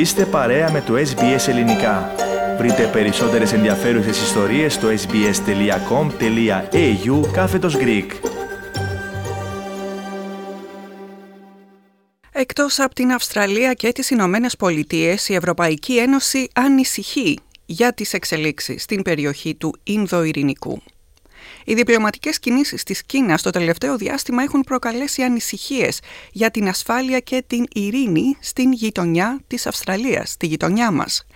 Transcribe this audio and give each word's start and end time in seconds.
Είστε 0.00 0.26
παρέα 0.26 0.70
με 0.70 0.80
το 0.80 0.94
SBS 0.94 1.48
Ελληνικά. 1.48 2.14
Βρείτε 2.58 2.86
περισσότερες 2.92 3.52
ενδιαφέρουσες 3.52 4.22
ιστορίες 4.22 4.74
στο 4.74 4.88
sbs.com.au 4.88 5.30
κάθετος 7.32 7.76
Greek. 7.76 8.06
Εκτός 12.32 12.78
από 12.78 12.94
την 12.94 13.10
Αυστραλία 13.10 13.72
και 13.72 13.92
τις 13.92 14.10
Ηνωμένες 14.10 14.56
Πολιτείες, 14.56 15.28
η 15.28 15.34
Ευρωπαϊκή 15.34 15.98
Ένωση 15.98 16.48
ανησυχεί 16.54 17.38
για 17.66 17.92
τις 17.92 18.12
εξελίξεις 18.12 18.82
στην 18.82 19.02
περιοχή 19.02 19.54
του 19.54 19.74
Ινδοειρηνικού. 19.82 20.82
Οι 21.64 21.74
διπλωματικές 21.74 22.38
κινήσεις 22.38 22.82
της 22.82 23.02
Κίνας 23.02 23.42
το 23.42 23.50
τελευταίο 23.50 23.96
διάστημα 23.96 24.42
έχουν 24.42 24.60
προκαλέσει 24.60 25.22
ανησυχίες 25.22 26.00
για 26.32 26.50
την 26.50 26.68
ασφάλεια 26.68 27.18
και 27.18 27.44
την 27.46 27.64
ειρήνη 27.72 28.36
στην 28.40 28.72
γειτονιά 28.72 29.40
της 29.46 29.66
Αυστραλίας, 29.66 30.36
τη 30.36 30.46
γειτονιά 30.46 30.90
μας. 30.90 31.26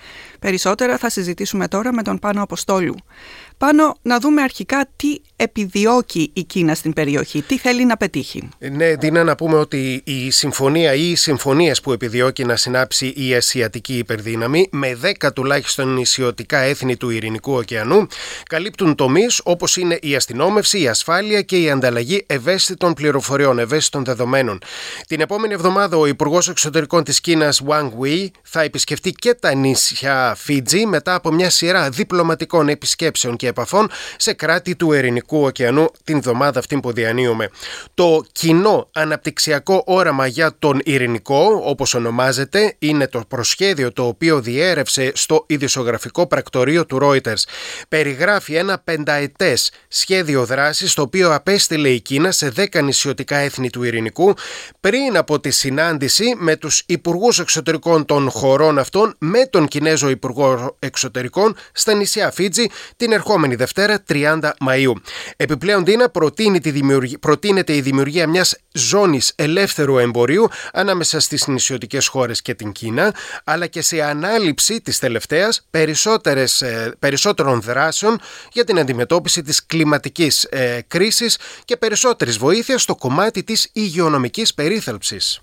Περισσότερα 0.45 0.99
θα 0.99 1.11
συζητήσουμε 1.11 1.69
τώρα 1.69 1.93
με 1.93 2.03
τον 2.03 2.19
Πάνο 2.19 2.43
Αποστόλου. 2.43 2.95
Πάνω 3.59 3.97
να 4.03 4.19
δούμε 4.19 4.43
αρχικά 4.43 4.89
τι 4.97 5.17
επιδιώκει 5.37 6.31
η 6.33 6.43
Κίνα 6.43 6.75
στην 6.75 6.93
περιοχή, 6.93 7.43
τι 7.43 7.59
θέλει 7.59 7.85
να 7.85 7.97
πετύχει. 7.97 8.49
Ναι, 8.59 8.95
Δίνα, 8.95 9.25
να 9.25 9.35
πούμε 9.35 9.57
ότι 9.57 10.03
η 10.05 10.31
συμφωνία 10.31 10.95
ή 10.95 11.11
οι 11.11 11.15
συμφωνίες 11.15 11.81
που 11.81 11.93
επιδιώκει 11.93 12.45
να 12.45 12.57
συνάψει 12.57 13.13
η 13.17 13.35
Ασιατική 13.35 13.99
Υπερδύναμη 13.99 14.69
με 14.73 14.99
10 15.23 15.33
τουλάχιστον 15.35 15.95
νησιωτικά 15.95 16.59
έθνη 16.59 16.97
του 16.97 17.11
Ειρηνικού 17.11 17.53
ωκεανού 17.53 18.07
καλύπτουν 18.49 18.95
τομείς 18.95 19.41
όπως 19.45 19.77
είναι 19.77 19.99
η 20.03 20.15
αστυνόμευση, 20.15 20.81
η 20.81 20.89
ασφάλεια 20.89 21.43
και 21.43 21.57
η 21.57 21.71
ανταλλαγή 21.71 22.25
ευαίσθητων 22.27 22.95
πληροφοριών, 22.95 23.59
ευαίσθητων 23.59 24.05
δεδομένων. 24.05 24.59
Την 25.07 25.21
επόμενη 25.21 25.55
εβδομάδα 25.55 25.97
ο 25.97 26.07
Υπουργός 26.07 26.49
Εξωτερικών 26.49 27.05
της 27.05 27.21
Κίνας 27.21 27.63
Wang 27.69 27.89
Wei 28.03 28.27
θα 28.43 28.61
επισκεφτεί 28.61 29.11
και 29.11 29.35
τα 29.35 29.55
νησιά 29.55 30.34
Φίτζι 30.35 30.87
μετά 30.87 31.15
από 31.15 31.33
μια 31.33 31.51
σειρά 31.51 31.89
διπλωματικών 31.89 32.69
επισκέψεων 32.69 33.37
και 33.37 33.47
επαφών 33.47 33.91
σε 34.17 34.33
κράτη 34.33 34.77
του 34.77 34.93
Ειρηνικού 34.93 35.43
ωκεανού 35.43 35.87
την 36.05 36.17
εβδομάδα 36.17 36.59
αυτή 36.59 36.81
που 36.81 36.93
διανύουμε. 36.93 37.51
Το 37.95 38.25
κοινό 38.33 38.89
αναπτυξιακό 38.93 39.83
όραμα 39.87 40.27
για 40.27 40.55
τον 40.59 40.81
Ειρηνικό, 40.85 41.63
όπως 41.65 41.95
ονομάζεται, 41.95 42.75
είναι 42.79 43.07
το 43.09 43.23
προσχέδιο 43.29 43.93
το 43.93 44.07
οποίο 44.07 44.41
διέρευσε 44.41 45.13
στο 45.15 45.45
ιδιοσιογραφικό 45.49 46.27
πρακτορείο 46.27 46.87
του 46.87 46.99
Reuters. 47.03 47.43
Περιγράφει 47.89 48.55
ένα 48.55 48.79
πενταετές 48.79 49.73
σχέδιο 49.89 50.45
δράσης 50.45 50.95
το 50.95 51.03
οποίο 51.03 51.35
απέστειλε 51.35 51.89
η 51.89 52.01
Κίνα 52.01 52.31
σε 52.31 52.49
δέκα 52.49 52.81
νησιωτικά 52.81 53.37
έθνη 53.37 53.71
του 53.71 53.83
Ειρηνικού 53.83 54.35
πριν 54.81 55.17
από 55.17 55.41
τη 55.41 55.51
συνάντηση 55.51 56.35
με 56.39 56.57
τους 56.57 56.83
υπουργούς 56.87 57.39
εξωτερικών 57.39 58.05
των 58.05 58.31
χωρών 58.31 58.79
αυτών 58.79 59.15
με 59.19 59.47
τον 59.47 59.69
Κινέζο 59.69 60.09
Υπουργό 60.25 60.77
Εξωτερικών 60.79 61.57
στα 61.73 61.95
νησιά 61.95 62.31
Φίτζη 62.31 62.67
την 62.97 63.13
ερχόμενη 63.13 63.55
Δευτέρα 63.55 64.03
30 64.09 64.41
Μαΐου. 64.41 64.93
Επιπλέον, 65.37 65.85
Τίνα 65.85 66.09
προτείνει 66.09 66.61
τη 66.61 66.81
προτείνεται 67.21 67.75
η 67.75 67.81
δημιουργία 67.81 68.27
μιας 68.27 68.57
ζώνης 68.73 69.33
ελεύθερου 69.37 69.99
εμπορίου 69.99 70.49
ανάμεσα 70.73 71.21
στις 71.21 71.47
νησιωτικές 71.47 72.07
χώρες 72.07 72.43
και 72.43 72.55
την 72.55 72.73
Κίνα, 72.73 73.15
αλλά 73.45 73.67
και 73.67 73.83
σε 73.83 74.03
ανάληψη 74.03 74.81
της 74.81 74.99
τελευταίας 74.99 75.67
ε, 76.61 76.95
περισσότερων 76.99 77.61
δράσεων 77.61 78.21
για 78.53 78.65
την 78.65 78.79
αντιμετώπιση 78.79 79.43
της 79.43 79.67
κλιματικής 79.67 80.45
ε, 80.45 80.81
κρίσης 80.89 81.39
και 81.65 81.77
περισσότερης 81.77 82.39
βοήθειας 82.39 82.83
στο 82.83 82.95
κομμάτι 82.95 83.45
της 83.45 83.71
υγειονομικής 83.73 84.55
περίθαλψης. 84.55 85.41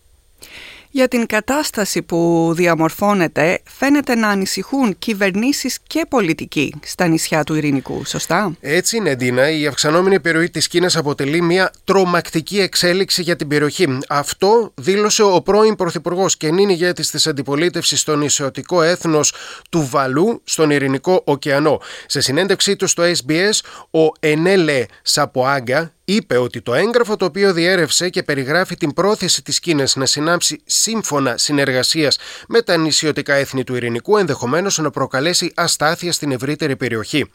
Για 0.93 1.07
την 1.07 1.25
κατάσταση 1.25 2.01
που 2.01 2.51
διαμορφώνεται 2.55 3.59
φαίνεται 3.77 4.15
να 4.15 4.27
ανησυχούν 4.27 4.95
κυβερνήσεις 4.99 5.79
και 5.87 6.05
πολιτικοί 6.09 6.73
στα 6.83 7.07
νησιά 7.07 7.43
του 7.43 7.55
Ειρηνικού, 7.55 8.05
σωστά; 8.05 8.55
Έτσι 8.59 8.97
είναι, 8.97 9.15
Ντίνα. 9.15 9.49
Η 9.49 9.67
αυξανόμενη 9.67 10.19
περιοχή 10.19 10.49
της 10.49 10.67
Κίνας 10.67 10.95
αποτελεί 10.95 11.41
μια 11.41 11.71
τρομακτική 11.83 12.59
εξέλιξη 12.59 13.21
για 13.21 13.35
την 13.35 13.47
περιοχή. 13.47 13.97
Αυτό 14.09 14.71
δήλωσε 14.75 15.23
ο 15.23 15.41
πρώην 15.41 15.75
Πρωθυπουργός 15.75 16.37
και 16.37 16.51
νυν 16.51 16.69
ηγέτης 16.69 17.09
της 17.09 17.27
αντιπολίτευσης 17.27 17.99
στο 17.99 18.15
νησιωτικό 18.15 18.81
έθνος 18.81 19.33
του 19.69 19.87
Βαλού 19.91 20.41
στον 20.43 20.69
Ειρηνικό 20.69 21.21
ωκεανό. 21.25 21.81
Σε 22.05 22.21
συνέντευξή 22.21 22.75
του 22.75 22.87
στο 22.87 23.03
SBS, 23.03 23.59
ο 23.91 24.11
Ενέλε 24.19 24.85
Σαποάγκα, 25.01 25.93
είπε 26.05 26.37
ότι 26.37 26.61
το 26.61 26.73
έγγραφο 26.73 27.15
το 27.15 27.25
οποίο 27.25 27.53
διέρευσε 27.53 28.09
και 28.09 28.23
περιγράφει 28.23 28.75
την 28.75 28.93
πρόθεση 28.93 29.43
της 29.43 29.59
Κίνας 29.59 29.95
να 29.95 30.05
συνάψει 30.05 30.61
σύμφωνα 30.65 31.37
συνεργασίας 31.37 32.17
με 32.47 32.61
τα 32.61 32.77
νησιωτικά 32.77 33.33
έθνη 33.33 33.63
του 33.63 33.75
Ειρηνικού 33.75 34.17
ενδεχομένως 34.17 34.77
να 34.77 34.89
προκαλέσει 34.89 35.51
αστάθεια 35.55 36.11
στην 36.11 36.31
ευρύτερη 36.31 36.75
περιοχή. 36.75 37.31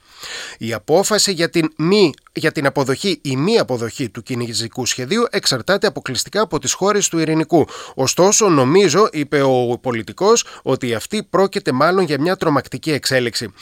Η 0.59 0.72
απόφαση 0.72 1.32
για 1.32 1.50
την, 1.50 1.72
μη, 1.77 2.12
για 2.32 2.53
την 2.53 2.66
αποδοχή 2.66 3.19
ή 3.22 3.37
μη 3.37 3.59
αποδοχή 3.59 4.09
του 4.09 4.22
κινέζικου 4.22 4.87
σχεδίου 4.87 5.27
εξαρτάται 5.31 5.87
αποκλειστικά 5.87 6.41
από 6.41 6.59
τις 6.59 6.72
χώρες 6.72 7.09
του 7.09 7.19
Ειρηνικού. 7.19 7.66
Ωστόσο 7.94 8.48
νομίζω, 8.48 9.09
είπε 9.12 9.43
ο 9.43 9.78
πολιτικός, 9.83 10.44
ότι 10.62 10.94
αυτή 10.94 11.22
πρόκειται 11.22 11.72
μάλλον 11.72 12.04
για 12.04 12.21
μια 12.21 12.37
τρομακτική 12.37 12.93
εξέλιξη. 12.93 13.53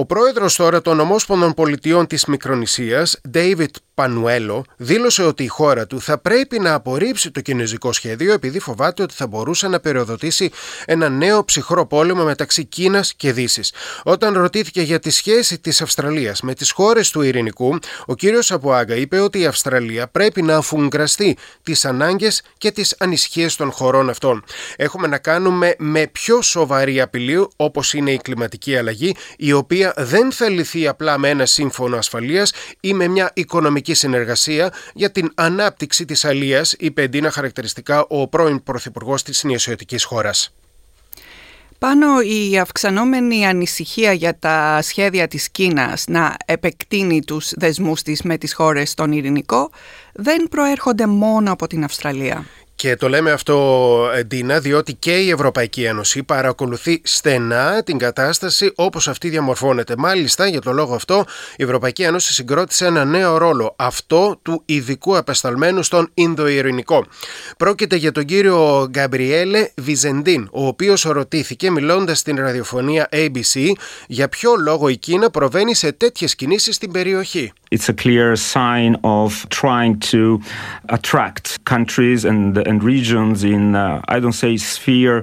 Ο 0.00 0.06
πρόεδρος 0.06 0.56
τώρα 0.56 0.82
των 0.82 1.00
Ομόσπονδων 1.00 1.54
Πολιτειών 1.54 2.06
της 2.06 2.24
Μικρονησίας, 2.24 3.20
David 3.34 3.68
Πανουέλο, 3.94 4.64
δήλωσε 4.76 5.22
ότι 5.22 5.42
η 5.42 5.46
χώρα 5.46 5.86
του 5.86 6.00
θα 6.00 6.18
πρέπει 6.18 6.58
να 6.58 6.74
απορρίψει 6.74 7.30
το 7.30 7.40
κινέζικο 7.40 7.92
σχέδιο 7.92 8.32
επειδή 8.32 8.58
φοβάται 8.58 9.02
ότι 9.02 9.14
θα 9.14 9.26
μπορούσε 9.26 9.68
να 9.68 9.80
περιοδοτήσει 9.80 10.50
ένα 10.84 11.08
νέο 11.08 11.44
ψυχρό 11.44 11.86
πόλεμο 11.86 12.24
μεταξύ 12.24 12.64
Κίνας 12.64 13.14
και 13.14 13.32
Δύσης. 13.32 13.72
Όταν 14.02 14.34
ρωτήθηκε 14.34 14.82
για 14.82 14.98
τη 14.98 15.10
σχέση 15.10 15.58
της 15.58 15.80
Αυστραλίας 15.82 16.40
με 16.40 16.54
τις 16.54 16.70
χώρες 16.70 17.10
του 17.10 17.22
Ειρηνικού, 17.22 17.78
ο 18.06 18.14
κύριος 18.14 18.52
Αποάγκα 18.52 18.94
είπε 18.94 19.18
ότι 19.18 19.40
η 19.40 19.46
Αυστραλία 19.46 20.08
πρέπει 20.08 20.42
να 20.42 20.56
αφουγκραστεί 20.56 21.36
τις 21.62 21.84
ανάγκες 21.84 22.42
και 22.58 22.70
τις 22.70 22.94
ανησυχίες 22.98 23.56
των 23.56 23.70
χωρών 23.70 24.08
αυτών. 24.10 24.44
Έχουμε 24.76 25.06
να 25.06 25.18
κάνουμε 25.18 25.74
με 25.78 26.06
πιο 26.06 26.42
σοβαρή 26.42 27.00
απειλή 27.00 27.48
όπως 27.56 27.94
είναι 27.94 28.12
η 28.12 28.18
κλιματική 28.22 28.76
αλλαγή, 28.76 29.16
η 29.36 29.52
οποία 29.52 29.89
δεν 29.96 30.32
θα 30.32 30.48
λυθεί 30.48 30.86
απλά 30.86 31.18
με 31.18 31.28
ένα 31.28 31.46
σύμφωνο 31.46 31.96
ασφαλείας 31.96 32.52
ή 32.80 32.94
με 32.94 33.08
μια 33.08 33.30
οικονομική 33.34 33.94
συνεργασία 33.94 34.72
για 34.94 35.10
την 35.10 35.30
ανάπτυξη 35.34 36.04
της 36.04 36.24
αλίας, 36.24 36.74
είπε 36.78 37.02
εντύνα 37.02 37.30
χαρακτηριστικά 37.30 38.04
ο 38.08 38.28
πρώην 38.28 38.62
Πρωθυπουργός 38.62 39.22
της 39.22 39.44
νησιωτικής 39.44 40.04
χώρας. 40.04 40.52
Πάνω 41.80 42.20
η 42.20 42.58
αυξανόμενη 42.58 43.46
ανησυχία 43.46 44.12
για 44.12 44.38
τα 44.38 44.78
σχέδια 44.82 45.28
της 45.28 45.50
Κίνας 45.50 46.04
να 46.08 46.36
επεκτείνει 46.44 47.22
τους 47.24 47.52
δεσμούς 47.56 48.02
της 48.02 48.22
με 48.22 48.38
τις 48.38 48.54
χώρες 48.54 48.90
στον 48.90 49.12
Ειρηνικό 49.12 49.70
δεν 50.12 50.48
προέρχονται 50.50 51.06
μόνο 51.06 51.52
από 51.52 51.66
την 51.66 51.84
Αυστραλία. 51.84 52.46
Και 52.80 52.96
το 52.96 53.08
λέμε 53.08 53.30
αυτό, 53.30 54.08
Ντίνα, 54.26 54.60
διότι 54.60 54.94
και 54.94 55.18
η 55.18 55.30
Ευρωπαϊκή 55.30 55.84
Ένωση 55.84 56.22
παρακολουθεί 56.22 57.00
στενά 57.04 57.82
την 57.82 57.98
κατάσταση 57.98 58.72
όπως 58.74 59.08
αυτή 59.08 59.28
διαμορφώνεται. 59.28 59.94
Μάλιστα, 59.98 60.46
για 60.46 60.60
το 60.60 60.72
λόγο 60.72 60.94
αυτό, 60.94 61.24
η 61.56 61.62
Ευρωπαϊκή 61.62 62.02
Ένωση 62.02 62.32
συγκρότησε 62.32 62.86
ένα 62.86 63.04
νέο 63.04 63.36
ρόλο, 63.36 63.74
αυτό 63.78 64.38
του 64.42 64.62
ειδικού 64.64 65.16
απεσταλμένου 65.16 65.82
στον 65.82 66.10
Ινδοειρηνικό. 66.14 67.04
Πρόκειται 67.56 67.96
για 67.96 68.12
τον 68.12 68.24
κύριο 68.24 68.86
Γκαμπριέλε 68.90 69.68
Βιζεντίν, 69.76 70.48
ο 70.52 70.66
οποίος 70.66 71.02
ρωτήθηκε, 71.02 71.70
μιλώντας 71.70 72.18
στην 72.18 72.36
ραδιοφωνία 72.36 73.08
ABC, 73.12 73.72
για 74.06 74.28
ποιο 74.28 74.54
λόγο 74.54 74.88
η 74.88 74.96
Κίνα 74.96 75.30
προβαίνει 75.30 75.74
σε 75.74 75.92
τέτοιες 75.92 76.34
κινήσεις 76.34 76.74
στην 76.74 76.92
περιοχή. 76.92 77.52
It's 77.70 77.88
a 77.88 77.94
clear 77.94 78.36
sign 78.36 78.96
of 79.04 79.48
trying 79.48 80.00
to 80.12 80.40
attract 80.96 81.44
countries 81.64 82.24
and 82.24 82.58
and 82.68 82.82
regions 82.82 83.44
in, 83.44 83.64
uh, 83.74 84.14
I 84.14 84.16
don't 84.22 84.38
say 84.44 84.56
sphere 84.56 85.18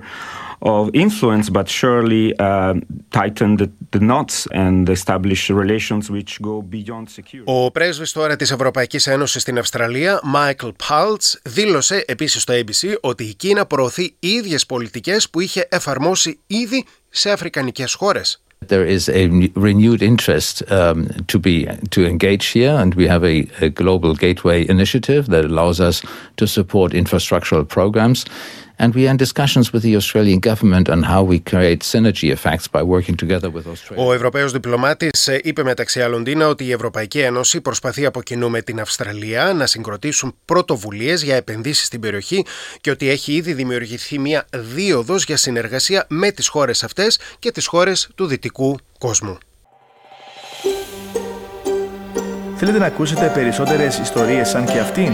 of 0.61 0.89
influence, 0.93 1.49
but 1.49 1.67
surely 1.69 2.33
uh, 2.39 2.73
tighten 3.11 3.57
the, 3.57 3.69
the 3.91 3.99
knots 3.99 4.47
and 4.51 4.89
establish 4.89 5.49
relations 5.49 6.09
which 6.09 6.41
go 6.41 6.61
beyond 6.61 7.09
security. 7.09 7.51
Ο 7.51 7.71
πρέσβης 7.71 8.11
τώρα 8.11 8.35
της 8.35 8.51
Ευρωπαϊκής 8.51 9.07
Ένωσης 9.07 9.41
στην 9.41 9.57
Αυστραλία, 9.57 10.21
Michael 10.35 10.71
Paltz, 10.87 11.39
δήλωσε 11.43 12.03
επίσης 12.07 12.41
στο 12.41 12.53
ABC 12.53 12.95
ότι 13.01 13.23
η 13.23 13.33
Κίνα 13.33 13.65
προωθεί 13.65 14.15
ίδιες 14.19 14.65
πολιτικές 14.65 15.29
που 15.29 15.39
είχε 15.39 15.67
εφαρμόσει 15.69 16.39
ήδη 16.47 16.85
σε 17.09 17.31
αφρικανικές 17.31 17.93
χώρες. 17.93 18.41
There 18.59 18.85
is 18.85 19.07
a 19.09 19.27
renewed 19.55 20.01
interest 20.01 20.69
um, 20.71 21.07
to 21.27 21.39
be 21.39 21.67
to 21.91 22.05
engage 22.05 22.47
here, 22.47 22.71
and 22.71 22.95
we 22.95 23.07
have 23.07 23.23
a, 23.23 23.47
a, 23.61 23.69
global 23.69 24.15
gateway 24.15 24.67
initiative 24.67 25.27
that 25.27 25.45
allows 25.45 25.79
us 25.79 26.01
to 26.37 26.47
support 26.47 26.91
infrastructural 26.91 27.67
programs. 27.67 28.25
And 28.79 28.93
we 28.93 29.07
are 29.07 29.11
in 29.11 29.17
discussions 29.17 29.73
with 29.73 29.81
the 29.81 29.95
Australian 29.95 30.39
government 30.39 30.87
on 30.87 31.01
how 31.11 31.23
we 31.23 31.39
create 31.39 31.81
synergy 31.93 32.29
effects 32.37 32.67
by 32.67 32.83
working 32.83 33.15
together 33.17 33.49
with 33.49 33.65
Australia. 33.67 34.05
Ο 34.05 34.13
Ευρωπαίος 34.13 34.51
διπλωμάτης 34.51 35.27
ε, 35.27 35.39
είπε 35.43 35.63
μεταξύ 35.63 36.01
άλλων 36.01 36.23
Τίνα 36.23 36.47
ότι 36.47 36.65
η 36.65 36.71
Ευρωπαϊκή 36.71 37.19
Ένωση 37.19 37.61
προσπαθεί 37.61 38.05
από 38.05 38.21
κοινού 38.21 38.49
με 38.49 38.61
την 38.61 38.79
Αυστραλία 38.79 39.53
να 39.53 39.65
συγκροτήσουν 39.65 40.35
πρωτοβουλίες 40.45 41.23
για 41.23 41.35
επενδύσεις 41.35 41.85
στην 41.85 41.99
περιοχή 41.99 42.45
και 42.81 42.91
ότι 42.91 43.09
έχει 43.09 43.33
ήδη 43.33 43.53
δημιουργηθεί 43.53 44.19
μια 44.19 44.45
δίωδος 44.53 45.23
για 45.23 45.37
συνεργασία 45.37 46.05
με 46.09 46.31
τις 46.31 46.47
χώρες 46.47 46.83
αυτές 46.83 47.19
και 47.39 47.51
τις 47.51 47.67
χώρες 47.67 48.09
του 48.15 48.25
δυτικού 48.25 48.77
κόσμου. 48.97 49.37
Θέλετε 52.55 52.77
να 52.77 52.85
ακούσετε 52.85 53.31
περισσότερες 53.33 53.97
ιστορίες 53.97 54.49
σαν 54.49 54.65
και 54.65 54.79
αυτήν; 54.79 55.13